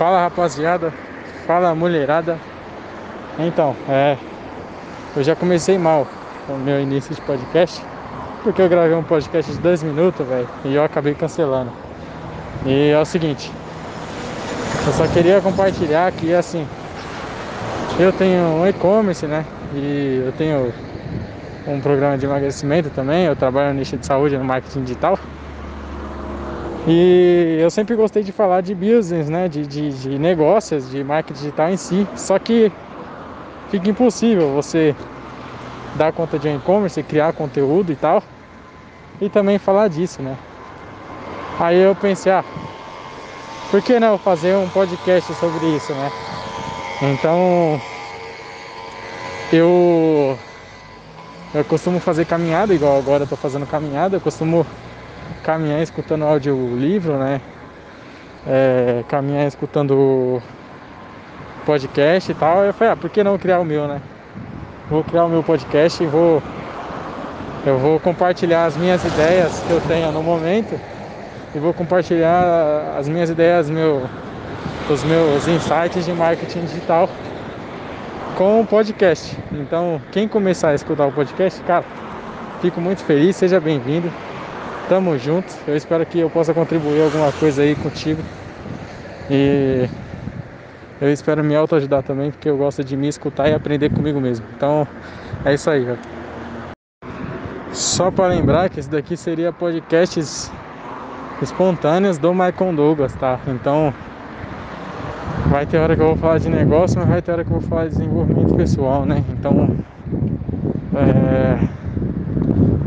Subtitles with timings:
[0.00, 0.94] Fala rapaziada,
[1.46, 2.38] fala mulherada.
[3.38, 4.16] Então, é.
[5.14, 6.06] Eu já comecei mal
[6.48, 7.84] o meu início de podcast,
[8.42, 11.70] porque eu gravei um podcast de 10 minutos, velho, e eu acabei cancelando.
[12.64, 13.52] E é o seguinte,
[14.86, 16.66] eu só queria compartilhar que assim,
[17.98, 19.44] eu tenho um e-commerce, né?
[19.74, 20.72] E eu tenho
[21.66, 25.18] um programa de emagrecimento também, eu trabalho no nicho de saúde no marketing digital.
[26.86, 29.48] E eu sempre gostei de falar de business, né?
[29.48, 32.06] De, de, de negócios, de marketing digital em si.
[32.16, 32.72] Só que
[33.70, 34.94] fica impossível você
[35.96, 38.22] dar conta de um e-commerce, criar conteúdo e tal.
[39.20, 40.36] E também falar disso, né?
[41.58, 42.44] Aí eu pensei, ah,
[43.70, 46.10] por que não fazer um podcast sobre isso, né?
[47.02, 47.80] Então
[49.52, 50.38] eu
[51.52, 54.66] eu costumo fazer caminhada, igual agora eu tô fazendo caminhada, eu costumo
[55.42, 57.40] caminhar escutando audiolivro, né?
[58.46, 60.42] É, caminhar escutando
[61.66, 62.64] podcast e tal.
[62.64, 64.00] Eu falei, ah, por que não criar o meu, né?
[64.88, 66.42] Vou criar o meu podcast e vou.
[67.64, 70.80] Eu vou compartilhar as minhas ideias que eu tenho no momento
[71.54, 74.02] e vou compartilhar as minhas ideias, meu,
[74.88, 77.08] os meus insights de marketing digital
[78.36, 79.36] com o podcast.
[79.52, 81.84] Então, quem começar a escutar o podcast, cara,
[82.62, 84.10] fico muito feliz, seja bem-vindo.
[84.90, 85.46] Tamo junto.
[85.68, 88.20] Eu espero que eu possa contribuir alguma coisa aí contigo.
[89.30, 89.88] E
[91.00, 94.44] eu espero me autoajudar também, porque eu gosto de me escutar e aprender comigo mesmo.
[94.56, 94.84] Então,
[95.44, 95.98] é isso aí, velho.
[97.72, 100.50] Só para lembrar que esse daqui seria podcasts
[101.40, 103.38] espontâneos do Michael Douglas, tá?
[103.46, 103.94] Então,
[105.50, 107.60] vai ter hora que eu vou falar de negócio, mas vai ter hora que eu
[107.60, 109.22] vou falar de desenvolvimento pessoal, né?
[109.38, 109.68] Então,
[110.96, 111.79] é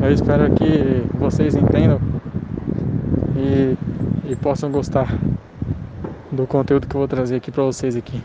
[0.04, 1.98] eu espero que vocês entendam
[3.38, 3.78] e,
[4.30, 5.08] e possam gostar
[6.30, 8.22] do conteúdo que eu vou trazer aqui para vocês aqui.